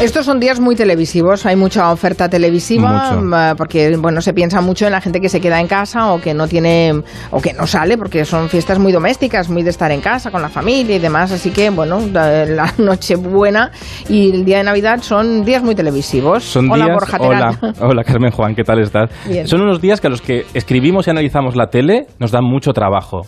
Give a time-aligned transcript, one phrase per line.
[0.00, 3.20] Estos son días muy televisivos, hay mucha oferta televisiva Mucho.
[3.20, 6.20] mm, porque bueno, se piensa mucho en la gente que se queda en casa o
[6.20, 7.02] que no tiene
[7.32, 10.40] o que no sale porque son fiestas muy domésticas, muy de estar en casa con
[10.40, 13.72] la familia y demás, así que bueno, la Nochebuena
[14.08, 16.44] y el día de Navidad son días muy televisivos.
[16.44, 19.10] Son Hola días, Borja hola, hola Carmen Juan, ¿qué tal estás?
[19.28, 19.48] Bien.
[19.48, 22.72] Son unos días que a los que escribimos y analizamos la tele nos dan mucho
[22.72, 23.22] trabajo.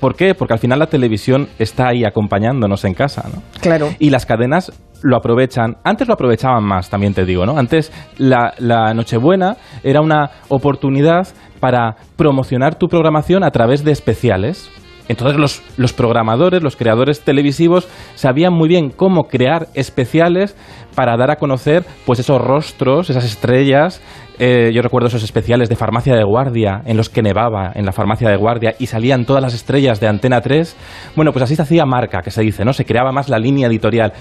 [0.00, 0.34] ¿Por qué?
[0.34, 3.42] Porque al final la televisión está ahí acompañándonos en casa, ¿no?
[3.60, 3.90] Claro.
[3.98, 4.72] Y las cadenas
[5.02, 5.76] lo aprovechan.
[5.84, 7.58] Antes lo aprovechaban más, también te digo, ¿no?
[7.58, 11.28] Antes la, la Nochebuena era una oportunidad
[11.60, 14.70] para promocionar tu programación a través de especiales.
[15.10, 20.56] Entonces los, los programadores, los creadores televisivos sabían muy bien cómo crear especiales
[20.94, 24.00] para dar a conocer pues esos rostros, esas estrellas.
[24.38, 27.92] Eh, yo recuerdo esos especiales de farmacia de guardia en los que nevaba en la
[27.92, 30.76] farmacia de guardia y salían todas las estrellas de Antena 3.
[31.16, 32.72] Bueno, pues así se hacía marca, que se dice, ¿no?
[32.72, 34.12] Se creaba más la línea editorial.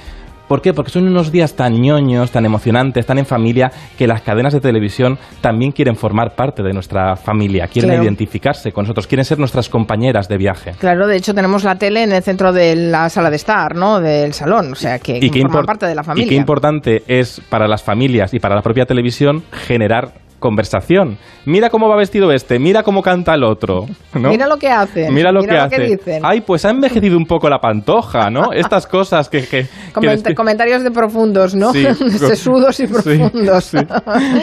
[0.49, 0.73] ¿Por qué?
[0.73, 4.59] Porque son unos días tan ñoños, tan emocionantes, tan en familia, que las cadenas de
[4.59, 8.03] televisión también quieren formar parte de nuestra familia, quieren Claro.
[8.03, 10.71] identificarse con nosotros, quieren ser nuestras compañeras de viaje.
[10.79, 13.99] Claro, de hecho tenemos la tele en el centro de la sala de estar, ¿no?
[14.01, 16.29] Del salón, o sea que qué forma import- parte de la Y familia.
[16.29, 21.17] qué importante es para las familias y para la propia televisión generar conversación.
[21.45, 23.85] Mira cómo va vestido este, mira cómo canta el otro.
[24.13, 24.29] ¿no?
[24.29, 25.13] Mira lo que hacen.
[25.13, 25.81] Mira lo que hace.
[25.83, 26.21] dicen.
[26.25, 28.51] Ay, pues ha envejecido un poco la pantoja, ¿no?
[28.53, 29.45] Estas cosas que...
[29.45, 31.71] que, Coment- comentarios de profundos, ¿no?
[31.73, 31.85] Sí.
[32.17, 33.63] Sesudos y profundos.
[33.65, 33.77] sí,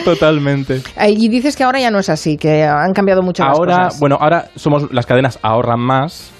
[0.05, 0.81] totalmente.
[1.07, 3.99] Y dices que ahora ya no es así, que han cambiado mucho las Ahora, cosas.
[3.99, 6.31] bueno, ahora somos las cadenas ahorran más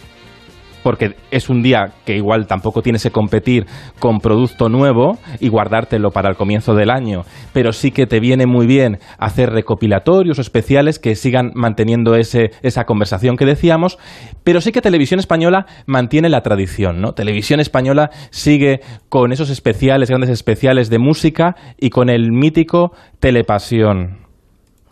[0.88, 3.66] porque es un día que igual tampoco tienes que competir
[4.00, 8.46] con producto nuevo y guardártelo para el comienzo del año, pero sí que te viene
[8.46, 14.00] muy bien hacer recopilatorios o especiales que sigan manteniendo ese, esa conversación que decíamos,
[14.46, 17.12] pero sí que Televisión Española mantiene la tradición, ¿no?
[17.12, 24.26] Televisión Española sigue con esos especiales, grandes especiales de música y con el mítico Telepasión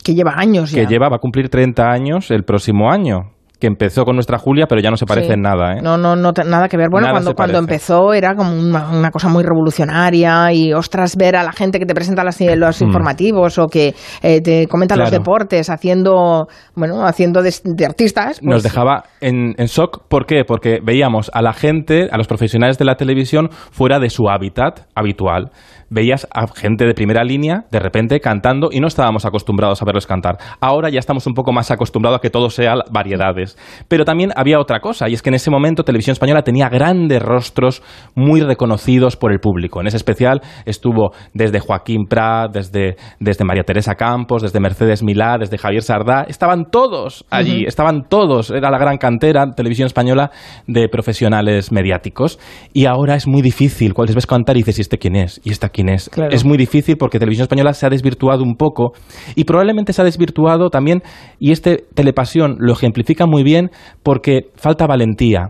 [0.04, 0.82] que lleva años ya.
[0.82, 3.35] que lleva, va a cumplir 30 años el próximo año.
[3.66, 5.34] Que empezó con nuestra Julia, pero ya no se parece Sí.
[5.34, 5.82] en nada, ¿eh?
[5.82, 6.90] No, no, no, nada que ver.
[6.92, 11.36] Bueno, Nada cuando, cuando empezó era como una, una cosa muy revolucionaria y ostras, ver
[11.36, 12.86] a la gente que te presenta las- los Mm.
[12.86, 18.40] informativos o que eh, te comenta los deportes haciendo, bueno, haciendo de, de artistas.
[18.40, 20.04] pues, Nos dejaba en, en shock.
[20.08, 20.44] ¿Por qué?
[20.46, 24.82] Porque veíamos a la gente, a los profesionales de la televisión, fuera de su hábitat
[24.94, 25.50] habitual.
[25.96, 30.06] Veías a gente de primera línea, de repente, cantando, y no estábamos acostumbrados a verlos
[30.06, 30.38] cantar.
[30.60, 33.58] Ahora ya estamos un poco más acostumbrados a que todo sea variedades.
[33.88, 37.22] Pero también había otra cosa, y es que en ese momento Televisión Española tenía grandes
[37.22, 37.82] rostros
[38.14, 39.80] muy reconocidos por el público.
[39.80, 45.38] En ese especial estuvo desde Joaquín Prat, desde, desde María Teresa Campos, desde Mercedes Milá,
[45.40, 46.26] desde Javier Sardá.
[46.28, 48.52] Estaban todos allí, estaban todos.
[48.52, 50.30] Era la gran cantera, Televisión Española,
[50.68, 52.38] de profesionales mediáticos.
[52.74, 53.94] Y ahora es muy difícil.
[53.94, 55.40] Cuando les ves cantar y dices, ¿y este quién es?
[55.46, 56.10] ¿Y esta quién es?
[56.10, 56.34] Claro.
[56.34, 58.94] Es muy difícil porque Televisión Española se ha desvirtuado un poco
[59.36, 61.02] y probablemente se ha desvirtuado también,
[61.40, 63.70] y este Telepasión lo ejemplifica muy bien
[64.04, 65.50] porque falta valentía.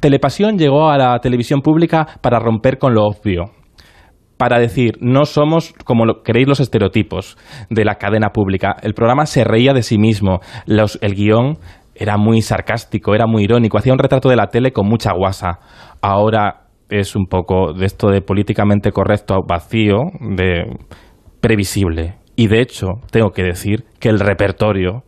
[0.00, 3.50] Telepasión llegó a la televisión pública para romper con lo obvio,
[4.38, 7.36] para decir, no somos como lo, queréis los estereotipos
[7.68, 8.74] de la cadena pública.
[8.82, 11.58] El programa se reía de sí mismo, Los- el guion
[11.94, 15.58] era muy sarcástico, era muy irónico, hacía un retrato de la tele con mucha guasa.
[16.00, 19.98] Ahora es un poco de esto de políticamente correcto vacío,
[20.36, 20.64] de
[21.40, 22.16] previsible.
[22.36, 25.04] Y de hecho, tengo que decir que el repertorio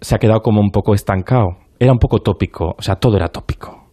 [0.00, 1.58] se ha quedado como un poco estancado.
[1.78, 3.90] Era un poco tópico, o sea, todo era tópico.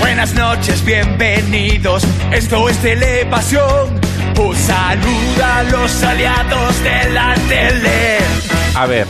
[0.00, 2.04] Buenas noches, bienvenidos.
[2.32, 4.00] Esto es Telepasión.
[4.38, 8.18] Un saludo a los aliados de la tele.
[8.76, 9.06] A ver,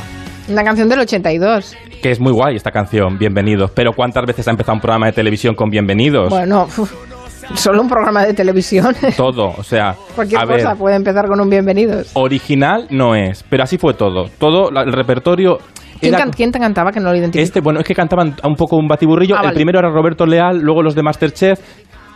[0.48, 1.76] Una canción del 82.
[2.04, 5.12] Que es muy guay esta canción, Bienvenidos, pero ¿cuántas veces ha empezado un programa de
[5.12, 6.28] televisión con Bienvenidos?
[6.28, 6.66] Bueno,
[7.54, 8.94] solo un programa de televisión.
[9.16, 12.10] Todo, o sea, Cualquier a ver, cosa puede empezar con un bienvenidos.
[12.12, 14.26] original no es, pero así fue todo.
[14.36, 15.56] Todo el repertorio
[15.98, 17.42] ¿Quién, era can- quién te cantaba que no lo identifico?
[17.42, 19.36] este, bueno, es que cantaban un poco un batiburrillo.
[19.36, 19.54] Ah, el vale.
[19.54, 21.58] primero era Roberto Leal, luego los de Masterchef.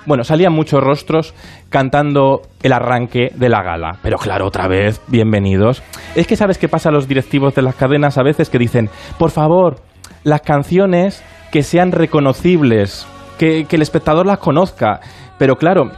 [0.09, 1.34] Bueno, salían muchos rostros
[1.69, 3.99] cantando el arranque de la gala.
[4.03, 5.83] Pero claro, otra vez, bienvenidos.
[6.15, 8.89] Es que sabes qué pasa a los directivos de las cadenas a veces que dicen,
[9.19, 9.83] por favor,
[10.25, 11.22] las canciones
[11.53, 13.07] que sean reconocibles,
[13.37, 15.01] que, que el espectador las conozca.
[15.37, 15.91] Pero claro,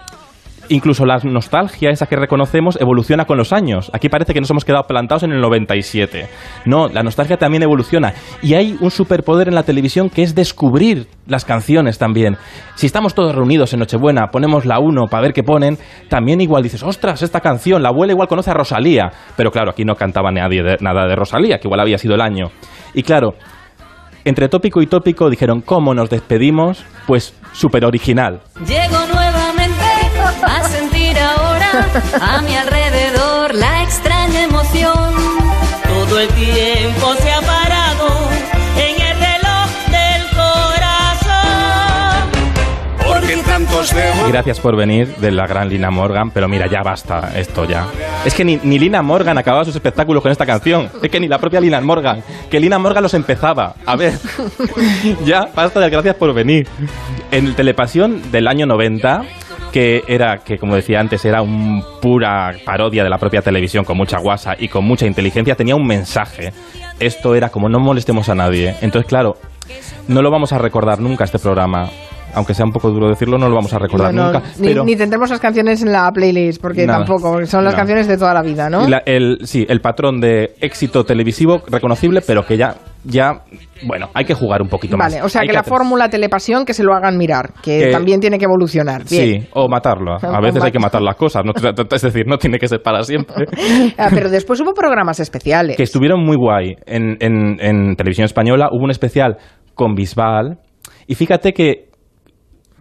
[0.71, 3.91] incluso la nostalgia, esa que reconocemos, evoluciona con los años.
[3.93, 6.27] Aquí parece que nos hemos quedado plantados en el 97.
[6.65, 8.15] No, la nostalgia también evoluciona.
[8.43, 12.37] Y hay un superpoder en la televisión que es descubrir las canciones también.
[12.77, 15.77] Si estamos todos reunidos en Nochebuena, ponemos la 1 para ver qué ponen,
[16.09, 19.11] también igual dices, ostras, esta canción, la abuela igual conoce a Rosalía.
[19.37, 22.21] Pero claro, aquí no cantaba nadie de- nada de Rosalía, que igual había sido el
[22.21, 22.51] año.
[22.95, 23.35] Y claro,
[24.25, 26.85] entre tópico y tópico dijeron, ¿cómo nos despedimos?
[27.07, 28.41] Pues súper original.
[32.21, 35.15] A mi alrededor la extraña emoción.
[35.85, 38.09] Todo el tiempo se ha parado
[38.77, 41.51] en el reloj del corazón.
[43.07, 47.33] Porque tantos de Gracias por venir de la gran Lina Morgan, pero mira, ya basta
[47.37, 47.87] esto ya.
[48.25, 50.91] Es que ni, ni Lina Morgan acababa sus espectáculos con esta canción.
[51.03, 52.23] Es que ni la propia Lina Morgan.
[52.51, 53.75] Que Lina Morgan los empezaba.
[53.87, 54.19] A ver,
[55.25, 56.69] ya basta de gracias por venir.
[57.31, 59.23] En el Telepasión del año 90
[59.73, 63.97] que era, que como decía antes, era una pura parodia de la propia televisión con
[63.97, 66.53] mucha guasa y con mucha inteligencia, tenía un mensaje.
[66.99, 68.75] Esto era como no molestemos a nadie.
[68.81, 69.37] Entonces, claro,
[70.09, 71.89] no lo vamos a recordar nunca este programa.
[72.33, 74.47] Aunque sea un poco duro decirlo, no lo vamos a recordar No, no, nunca.
[74.59, 77.01] ni, pero ni tendremos las canciones en la playlist, porque Nada.
[77.01, 78.87] tampoco, porque son las canciones de toda la vida, ¿no?
[78.89, 83.43] la- el, sí, el patrón de éxito televisivo reconocible, pero que ya, ya,
[83.87, 85.13] bueno, hay que jugar un poquito más.
[85.13, 87.91] Vale, o sea Hay que la fórmula telepasión que se lo hagan mirar, que Que-
[87.91, 89.03] también tiene que evolucionar.
[89.09, 89.43] Bien.
[89.43, 90.17] Sí, o matarlo.
[90.23, 91.43] A veces hay que mat- matar las cosas.
[91.45, 91.53] no-
[91.93, 93.47] es decir, no tiene que ser para siempre.
[93.99, 95.77] Ah, pero después hubo programas especiales.
[95.77, 96.77] que estuvieron muy guay.
[96.87, 99.37] En, en- en televisión española hubo un especial
[99.75, 100.59] con Bisbal.
[101.07, 101.90] Y fíjate que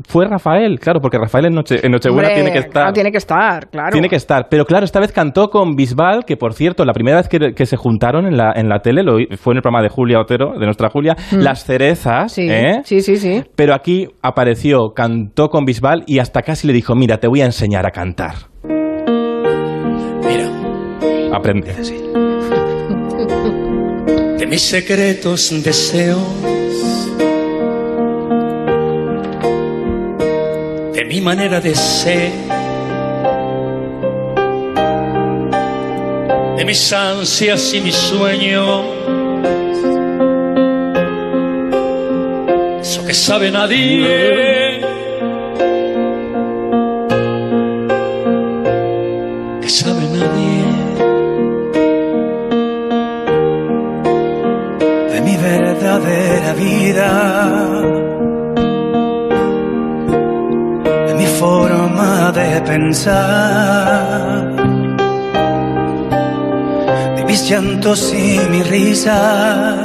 [0.07, 2.71] fue Rafael, claro, porque Rafael en, Noche, en Nochebuena Hombre, tiene que estar.
[2.71, 3.91] claro, tiene que estar, claro.
[3.91, 4.47] Tiene que estar.
[4.49, 7.65] Pero claro, esta vez cantó con Bisbal, que por cierto, la primera vez que, que
[7.65, 10.53] se juntaron en la, en la tele, lo, fue en el programa de Julia Otero,
[10.57, 12.31] de nuestra Julia, Las Cerezas.
[12.31, 12.35] Mm.
[12.35, 12.81] Sí, ¿eh?
[12.83, 13.43] sí, sí, sí.
[13.55, 17.45] Pero aquí apareció, cantó con Bisbal y hasta casi le dijo, mira, te voy a
[17.45, 18.35] enseñar a cantar.
[20.23, 20.49] Mira,
[21.33, 21.73] Aprende.
[24.37, 26.19] de mis secretos deseos,
[31.09, 32.31] mi manera de ser,
[36.55, 38.85] de mis ansias y mis sueños,
[42.79, 44.81] eso que sabe nadie.
[49.61, 50.59] Que sabe nadie.
[55.11, 57.98] de mi verdadera vida,
[62.69, 64.45] pensar,
[67.15, 69.75] de mis llantos y mis risas,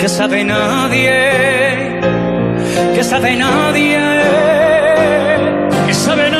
[0.00, 2.00] que sabe nadie,
[2.96, 3.98] que sabe nadie,
[5.86, 6.39] que sabe nadie.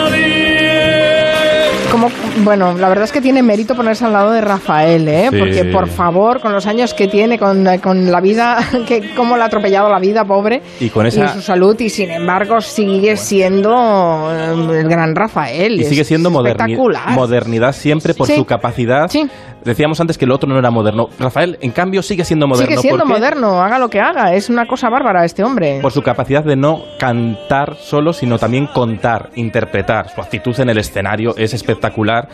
[2.45, 5.29] Bueno, la verdad es que tiene mérito ponerse al lado de Rafael, ¿eh?
[5.31, 5.39] Sí.
[5.39, 9.43] Porque, por favor, con los años que tiene, con, con la vida, que cómo le
[9.43, 14.31] ha atropellado la vida, pobre, Y con esa- su salud, y sin embargo sigue siendo
[14.33, 15.81] eh, el gran Rafael.
[15.81, 17.11] Y sigue siendo moderni- espectacular.
[17.11, 18.37] modernidad siempre por Sí.
[18.37, 19.09] su capacidad.
[19.11, 19.29] Sí.
[19.65, 21.09] Decíamos antes que el otro no era moderno.
[21.19, 22.69] Rafael, en cambio, sigue siendo moderno.
[22.71, 24.35] Sigue siendo moderno, haga lo que haga.
[24.35, 25.81] Es una cosa bárbara este hombre.
[25.83, 30.09] Por su capacidad de no cantar solo, sino también contar, interpretar.
[30.09, 32.29] Su actitud en el escenario es espectacular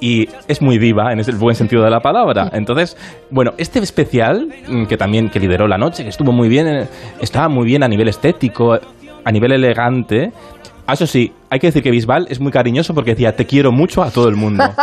[0.00, 2.50] y es muy viva en el buen sentido de la palabra.
[2.52, 2.96] Entonces,
[3.30, 6.88] bueno, este especial mm, que también que lideró la noche, que estuvo muy bien, eh,
[7.20, 8.78] estaba muy bien a nivel estético,
[9.24, 10.32] a nivel elegante.
[10.92, 13.72] Ah, Eso sí, hay que decir que Bisbal es muy cariñoso porque decía te quiero
[13.72, 14.62] mucho a todo el mundo.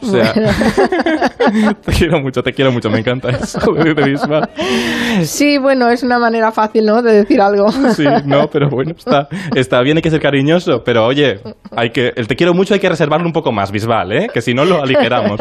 [0.00, 0.32] O sea,
[1.84, 4.48] te quiero mucho, te quiero mucho, me encanta eso de Bisbal.
[5.22, 7.02] Sí, bueno, es una manera fácil, ¿no?
[7.02, 7.70] De decir algo.
[7.72, 11.40] Sí, no, pero bueno, está, está bien, hay que ser cariñoso, pero oye,
[11.76, 14.28] hay que, el te quiero mucho hay que reservarlo un poco más, Bisbal, ¿eh?
[14.32, 15.40] Que si no lo aligeramos.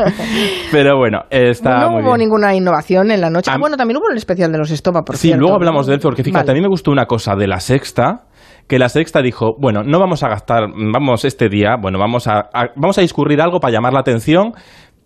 [0.71, 2.19] Pero bueno, está no muy hubo bien.
[2.27, 3.51] ninguna innovación en la noche.
[3.53, 5.41] Ah, bueno, también hubo el especial de los Estopa, por Sí, cierto.
[5.41, 6.51] luego hablamos de él, porque fíjate, Vale.
[6.51, 8.23] a mí me gustó una cosa de la sexta,
[8.67, 12.49] que la sexta dijo, bueno, no vamos a gastar, vamos este día, bueno, vamos a,
[12.53, 14.51] a- vamos a discurrir algo para llamar la atención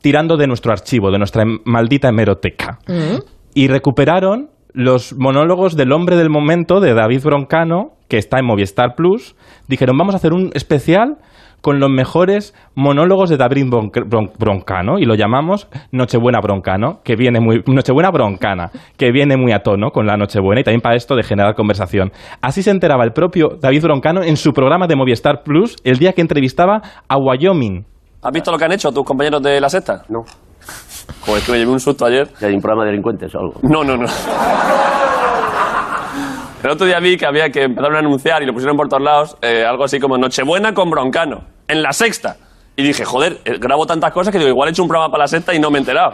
[0.01, 2.79] tirando de nuestro archivo, de nuestra maldita hemeroteca.
[2.87, 3.19] Mm.
[3.53, 8.95] Y recuperaron los monólogos del hombre del momento de David Broncano, que está en Movistar
[8.95, 9.35] Plus.
[9.67, 11.17] Dijeron, vamos a hacer un especial
[11.61, 17.15] con los mejores monólogos de David Bron- Bron- Broncano y lo llamamos Nochebuena Broncano, que
[17.15, 20.95] viene muy Nochebuena Broncana, que viene muy a tono con la Nochebuena y también para
[20.95, 22.11] esto de generar conversación.
[22.41, 26.13] Así se enteraba el propio David Broncano en su programa de Movistar Plus el día
[26.13, 27.85] que entrevistaba a Wyoming.
[28.23, 30.03] ¿Has visto lo que han hecho tus compañeros de la sexta?
[30.09, 30.23] No,
[31.25, 32.27] Joder, que me llevé un susto ayer.
[32.39, 33.53] que hay un programa de delincuentes o algo.
[33.63, 34.05] No, no, no.
[36.63, 39.01] El otro día vi que había que empezaron a anunciar y lo pusieron por todos
[39.01, 42.37] lados, eh, algo así como Nochebuena con Broncano, en la sexta.
[42.75, 45.23] Y dije, joder, eh, grabo tantas cosas que digo, igual he hecho un programa para
[45.23, 46.13] la sexta y no me he enterado.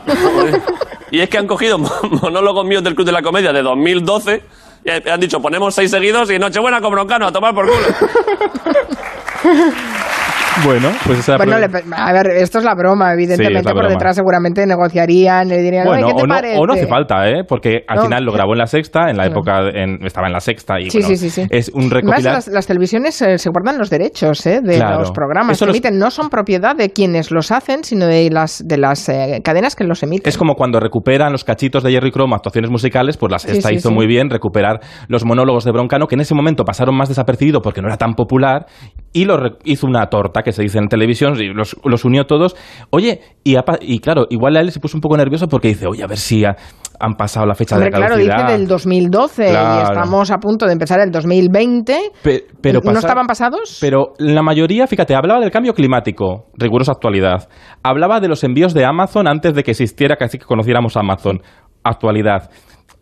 [1.11, 4.43] y es que han cogido mo- monólogos míos del Club de la Comedia de 2012
[4.85, 7.77] y han dicho, ponemos seis seguidos y Nochebuena con Broncano, a tomar por culo.
[10.65, 13.53] Bueno, pues esa Bueno, le- a ver, esto es la broma, evidentemente.
[13.53, 13.93] Sí, es la por broma.
[13.93, 16.57] detrás seguramente negociarían, le dirían, Bueno, "Oye, ¿qué te o, no, parece?
[16.59, 17.43] o no hace falta, ¿eh?
[17.47, 18.03] Porque al No.
[18.03, 20.89] final lo grabó en la sexta, en la época en- estaba en la sexta y
[20.89, 21.47] Sí, bueno, sí, sí, sí.
[21.49, 22.33] es un recopilar.
[22.35, 24.99] las, las televisiones eh, se guardan los derechos eh, de Claro.
[24.99, 25.97] los programas Eso que los- emiten.
[25.99, 29.83] No son propiedad de quienes los hacen, sino de las, de las eh, cadenas que
[29.83, 30.27] los emiten.
[30.27, 33.91] Es como cuando recuperan los cachitos de Jerry Cromo, actuaciones musicales, pues la sexta hizo
[33.91, 37.81] muy bien recuperar los monólogos de Broncano, que en ese momento pasaron más desapercibidos porque
[37.81, 38.65] no era tan popular,
[39.13, 42.55] y lo hizo una torta, que se dice en televisión, y los, los unió todos.
[42.89, 46.03] Oye, y, y claro, igual a él se puso un poco nervioso porque dice, oye,
[46.03, 46.55] a ver si ha-
[46.99, 48.37] han pasado la fecha Hombre, de claro, caducidad.
[48.47, 49.83] dice del 2012 y Claro.
[49.93, 51.95] estamos a punto de empezar el 2020.
[52.23, 53.77] Pe- pero ¿No estaban pasados?
[53.81, 57.49] Pero la mayoría, fíjate, hablaba del cambio climático, rigurosa actualidad.
[57.83, 61.41] Hablaba de los envíos de Amazon antes de que existiera, casi que conociéramos Amazon,
[61.83, 62.49] actualidad.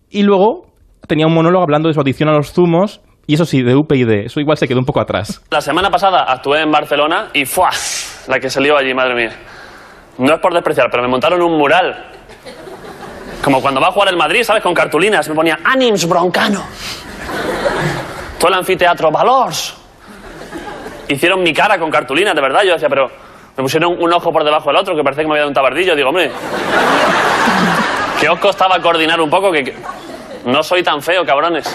[0.09, 0.73] Y luego
[1.07, 4.25] tenía un monólogo hablando de su adicción a los zumos, y eso sí, de UPyD.
[4.25, 5.41] Eso igual se quedó un poco atrás.
[5.49, 7.69] La semana pasada actué en Barcelona y ¡fua!
[8.27, 9.31] La que se lió allí, madre mía.
[10.17, 12.11] No es por despreciar, pero me montaron un mural.
[13.43, 14.63] Como cuando va a jugar el Madrid, ¿sabes?
[14.63, 15.27] Con cartulinas.
[15.29, 16.63] Me ponía Anims Broncano.
[18.39, 19.75] Todo el anfiteatro Valors.
[21.07, 22.63] Hicieron mi cara con cartulinas, de verdad.
[22.63, 23.07] Yo decía, pero
[23.55, 25.53] me pusieron un ojo por debajo del otro que parecía que me había dado un
[25.55, 25.95] tabardillo.
[25.95, 26.31] Digo, hombre,
[28.19, 29.51] ¿qué os costaba coordinar un poco?
[29.51, 29.75] Que, que-
[30.45, 31.65] no soy tan feo, cabrones.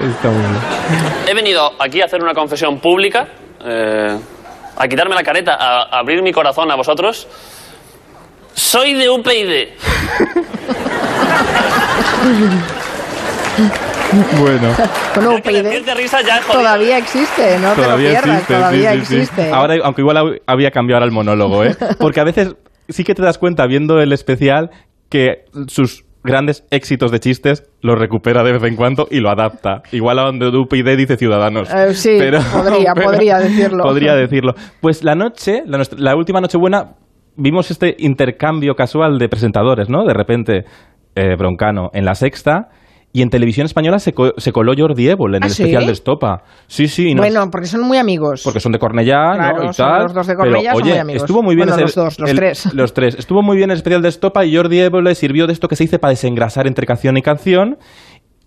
[0.00, 0.56] Está bien.
[1.28, 3.28] He venido aquí a hacer una confesión pública,
[3.64, 4.16] eh,
[4.76, 7.26] a quitarme la careta, a, abrir mi corazón a vosotros.
[8.54, 9.68] Soy de UPyD.
[14.40, 14.74] Bueno,
[15.14, 16.60] Bueno, Ya que UPyD decir de risa ya es jodido.
[16.62, 18.54] todavía existe, no te lo todavía pierdas, existe.
[18.54, 19.16] todavía sí, sí, sí.
[19.16, 19.50] existe.
[19.52, 21.76] Ahora, aunque igual hab- había cambiado ahora el monólogo, ¿eh?
[21.98, 22.54] Porque a veces
[22.88, 24.70] sí que te das cuenta viendo el especial
[25.10, 29.82] que sus grandes éxitos de chistes los recupera de vez en cuando y lo adapta.
[29.92, 31.68] Igual a donde UPyD dice Ciudadanos.
[31.72, 32.18] Eh, sí,
[32.52, 33.82] podría, podría decirlo.
[33.82, 34.54] Podría decirlo.
[34.80, 36.92] Pues la noche, la, nuestra- la última Nochebuena,
[37.36, 40.04] vimos este intercambio casual de presentadores, ¿no?
[40.04, 40.64] De repente,
[41.14, 42.68] eh, Broncano en la sexta.
[43.10, 45.62] Y en televisión española se, co- se coló Jordi Évole en ¿Ah, el sí?
[45.62, 46.42] especial de Estopa.
[46.66, 47.08] Sí, sí.
[47.08, 48.42] y nos- Bueno, porque son muy amigos.
[48.44, 49.70] porque son de Cornellá, Claro, ¿no?
[49.70, 50.02] Y son tal.
[50.02, 51.22] los dos de Cornellá, son oye, muy amigos.
[51.22, 52.66] estuvo muy bien Bueno, ese- los dos, los el- tres.
[52.74, 53.14] Los tres.
[53.18, 55.84] Estuvo muy bien el especial de Estopa y Jordi Évole sirvió de esto que se
[55.84, 57.78] dice para desengrasar entre canción y canción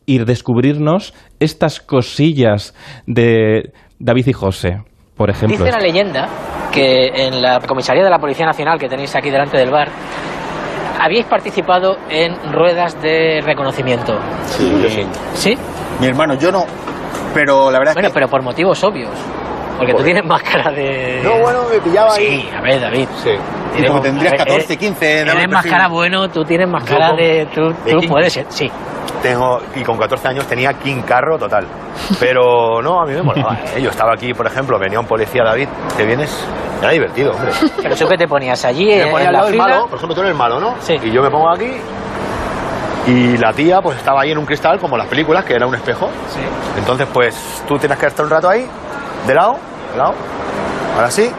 [0.06, 2.75] y descubrirnos estas cosillas
[3.08, 4.84] de David y José,
[5.15, 5.58] por ejemplo.
[5.58, 6.27] Dice la leyenda
[6.72, 9.89] que en la comisaría de la Policía Nacional que tenéis aquí delante del bar
[11.03, 14.17] habíais participado en ruedas de reconocimiento.
[14.46, 15.05] Sí, yo sí.
[15.34, 15.58] ¿Sí?
[16.00, 16.65] Mi hermano, yo no.
[17.34, 18.15] Pero la verdad Bueno, es que.
[18.20, 19.12] pero por motivos obvios.
[19.82, 21.22] Porque tú tienes más cara de...
[21.24, 22.54] No, bueno, me pillaba Sí, ahí.
[22.56, 23.08] a ver, David.
[23.24, 23.30] Sí.
[23.30, 26.44] Y Tienes- como tendrías a ver, 14, eres- 15, dame Tienes más cara bueno, tú
[26.44, 27.48] tienes más cara con- de...
[27.54, 28.08] Tú, de tú 15.
[28.10, 28.72] puedes ser, sí.
[29.22, 31.68] Tengo, y con 14 años tenía King Carro total.
[32.20, 33.56] Pero no, a mí me molaba.
[33.76, 33.82] ¿eh?
[33.82, 36.36] Yo estaba aquí, por ejemplo, venía un policía, David, ¿te vienes?
[36.82, 37.52] Era divertido, hombre.
[37.82, 39.88] Pero tú que te ponías allí Me en, ponía en al la lado del malo,
[39.88, 40.76] por ejemplo, tú eres el malo, ¿no?
[40.82, 40.98] Sí.
[41.04, 41.72] Y yo me pongo aquí.
[43.08, 45.74] Y la tía, pues estaba ahí en un cristal, como las películas, que era un
[45.76, 46.08] espejo.
[46.30, 46.40] Sí.
[46.78, 48.66] Entonces, pues tú tienes que estar un rato ahí,
[49.28, 49.58] de lado.
[50.96, 51.32] Ahora sí.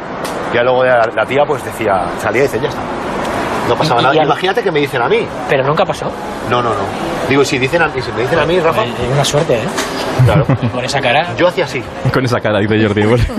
[0.53, 2.81] Y luego la, la tía, pues decía, salía y dice, ya está.
[3.69, 4.21] No pasaba Y- y nada.
[4.21, 5.26] al- Imagínate que me dicen a mí.
[5.49, 6.07] Pero nunca pasó.
[6.50, 6.85] No, no, no.
[7.28, 9.66] Digo, si, dicen a, si me dicen a mí, Rafa, Eh, una suerte, ¿eh?
[10.25, 10.45] claro.
[10.73, 11.35] Con esa cara...
[11.37, 11.81] Yo hacía así.
[12.12, 13.23] Con esa cara dice Jordi Évole.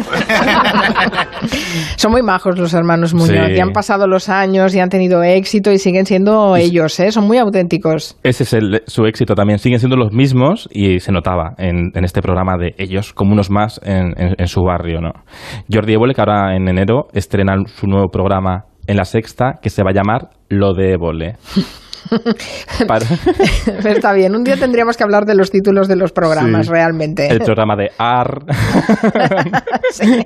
[1.97, 3.47] Son muy majos los hermanos Muñoz.
[3.47, 3.53] Sí.
[3.55, 7.11] Y han pasado los años y han tenido éxito y siguen siendo ellos, ¿eh?
[7.11, 8.17] Son muy auténticos.
[8.23, 9.59] Ese es el- su éxito también.
[9.59, 13.49] Siguen siendo los mismos y se notaba en, en este programa de ellos como unos
[13.51, 15.01] más en, en- en su barrio.
[15.01, 15.11] ¿no?
[15.71, 19.83] Jordi Évole, que ahora en enero estrena su nuevo programa en la sexta, que se
[19.83, 21.35] va a llamar Lo de Évole.
[22.87, 23.05] Para-
[23.89, 26.71] Está bien, un día tendríamos que hablar de los títulos de los programas, Sí.
[26.71, 27.27] realmente.
[27.27, 28.41] el programa de AR.
[29.91, 30.25] Sí.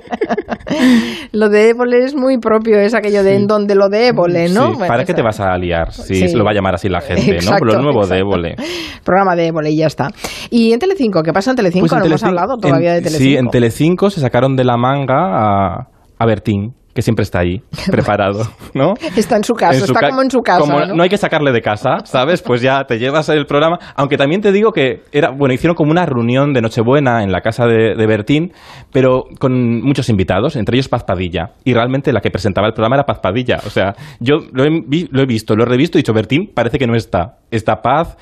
[1.32, 4.72] Lo de Évole es muy propio, es aquello de en donde lo de Évole, ¿no?
[4.72, 7.00] Bueno, ¿Para qué te vas a liar si se lo va a llamar así la
[7.00, 7.32] gente?
[7.32, 7.72] Exacto, ¿no?
[7.74, 8.18] Lo nuevo de.
[8.18, 8.56] Évole.
[9.04, 10.08] Programa de Évole y ya está.
[10.50, 11.22] ¿Y en Telecinco?
[11.22, 11.82] ¿Qué pasa en Telecinco?
[11.86, 13.30] Pues en no hemos hablado todavía en- de Telecinco.
[13.30, 15.88] Sí, en Telecinco se sacaron de la manga a,
[16.18, 17.62] a Bertín, que siempre está ahí,
[17.92, 18.42] preparado,
[18.74, 18.94] ¿no?
[19.16, 21.00] Está en su casa, En su está ca- como en su casa, como ¿no?
[21.00, 22.42] hay que sacarle de casa, ¿sabes?
[22.42, 23.78] Pues ya te llevas el programa.
[23.94, 27.40] Aunque también te digo que era, bueno, hicieron como una reunión de Nochebuena en la
[27.40, 28.50] casa de, de Bertín,
[28.92, 31.52] pero con muchos invitados, entre ellos Paz Padilla.
[31.64, 33.58] Y realmente la que presentaba el programa era Paz Padilla.
[33.64, 36.12] O sea, yo lo he, vi- lo he visto, lo he revisto y he dicho,
[36.12, 37.36] Bertín parece que no está.
[37.52, 38.16] Está Paz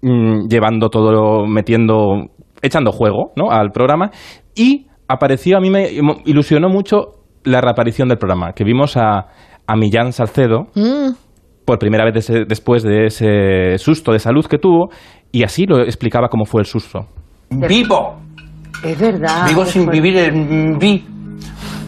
[0.00, 2.28] mm, llevando todo, metiendo,
[2.62, 3.50] echando juego, ¿no?
[3.50, 4.10] Al programa.
[4.54, 5.90] Y apareció, a mí me
[6.24, 9.26] ilusionó mucho la reaparición del programa, que vimos a,
[9.66, 11.12] a Millán Salcedo Mm,
[11.64, 14.88] por primera vez de ese- después de ese susto de salud que tuvo
[15.30, 17.06] y así lo explicaba cómo fue el susto.
[17.50, 18.16] Vivo.
[18.84, 19.46] Es verdad.
[19.48, 21.04] Vivo sin vivir en vi.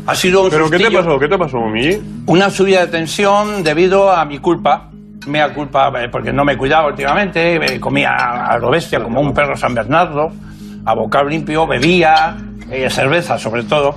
[0.07, 1.19] Ha sido un ¿Pero qué te pasó?
[1.19, 1.97] ¿Qué te pasó, Mimi?
[2.27, 4.91] una subida de tensión debido a mi culpa.
[5.27, 9.33] Mea culpa, eh, porque no me cuidaba últimamente, eh, comía a lo bestia como un
[9.33, 10.29] perro San Bernardo,
[10.85, 12.37] a bocado limpio, bebía,
[12.71, 13.97] eh, cerveza sobre todo.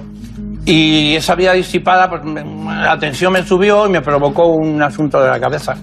[0.69, 5.21] Y esa vida disipada, pues me- la tensión me subió y me provocó un asunto
[5.21, 5.75] de la cabeza.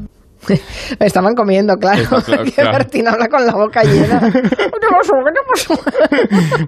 [1.01, 2.03] Estaban comiendo, claro.
[2.03, 2.73] Está claro, que claro.
[2.73, 4.21] Martín habla con la boca llena.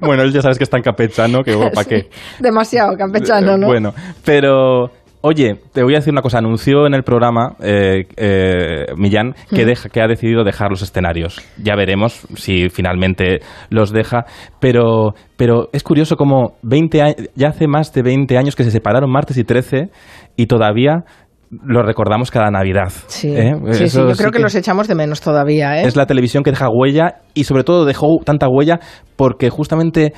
[0.00, 2.08] Bueno, él ya sabes que está en campechano, que ¿para Sí, qué?
[2.40, 3.66] Demasiado campechano, ¿no?
[3.66, 3.92] Bueno,
[4.24, 4.90] pero...
[5.22, 6.38] Oye, te voy a decir una cosa.
[6.38, 9.66] Anunció en el programa eh, eh, Millán que, Mm.
[9.66, 11.40] deja, que ha decidido dejar los escenarios.
[11.62, 14.24] Ya veremos si finalmente los deja.
[14.60, 18.70] Pero, pero es curioso como 20 a- ya hace más de 20 años que se
[18.70, 19.90] separaron martes y 13
[20.36, 21.04] y todavía
[21.50, 22.92] lo recordamos cada Navidad.
[23.06, 23.52] Sí, ¿eh?
[23.70, 25.86] sí, sí, yo sí creo que, los echamos de menos todavía, ¿eh?
[25.86, 28.80] es la televisión que deja huella y sobre todo dejó tanta huella
[29.14, 30.12] porque justamente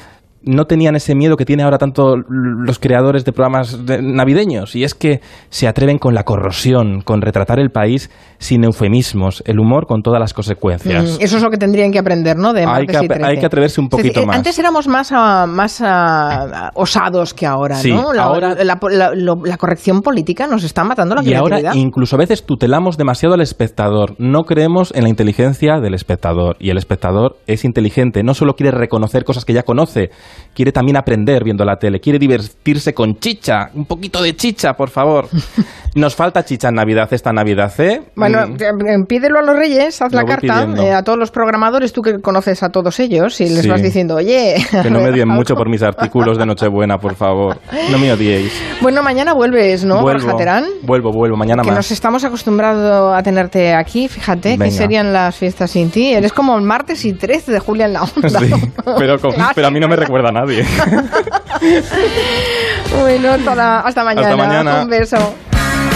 [0.49, 4.85] no tenían ese miedo que tiene ahora tanto los creadores de programas de- navideños y
[4.85, 9.87] es que se atreven con la corrosión, con retratar el país sin eufemismos, el humor
[9.87, 11.19] con todas las consecuencias.
[11.19, 12.53] Mm, Eso es lo que tendrían que aprender, ¿no?
[12.53, 13.25] De Hay que y ap- 13.
[13.25, 14.37] hay que atreverse un decir, poquito eh, más.
[14.37, 18.13] Antes éramos más, ah, más ah, osados que ahora, Sí, ¿no?
[18.13, 18.79] La, ahora- la,
[19.15, 21.75] la- corrección política nos está matando la Y ahora creatividad.
[21.87, 24.15] incluso a veces tutelamos demasiado al espectador.
[24.19, 26.57] No creemos en la inteligencia del espectador.
[26.61, 28.23] Y el espectador es inteligente.
[28.23, 30.11] No solo quiere reconocer cosas que ya conoce,
[30.55, 32.01] quiere también aprender viendo la tele.
[32.01, 33.71] Quiere divertirse con chicha.
[33.75, 35.29] Un poquito de chicha, por favor.
[35.95, 38.03] Nos falta chicha en Navidad esta Navidad, ¿eh?
[38.15, 38.55] Bueno, Mm.
[38.87, 42.03] eh, pídelo a los reyes, haz Lo la carta eh, a todos los programadores, tú
[42.03, 43.69] que conoces a todos ellos, y les Sí.
[43.69, 44.57] vas diciendo, oye...
[44.83, 47.59] Que no me odien mucho por mis artículos de Nochebuena, por favor.
[47.91, 48.53] No me odiéis.
[48.81, 50.65] Bueno, mañana vuelves, ¿no, vuelvo, Borja Terán?
[50.83, 51.37] vuelvo, vuelvo.
[51.37, 51.77] Mañana Que más.
[51.79, 54.67] nos estamos acostumbrados a tenerte aquí, fíjate, Venga.
[54.67, 56.13] que serían las fiestas sin ti.
[56.13, 58.41] Eres como el martes y 13 de julio en la onda.
[58.41, 58.51] Sí,
[58.99, 60.65] pero, con- pero a mí no me recuerda a nadie.
[63.01, 63.37] Bueno,
[63.81, 64.37] hasta mañana.
[64.37, 64.83] mañana.
[64.83, 65.35] Un beso.